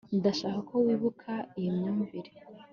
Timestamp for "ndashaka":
0.17-0.59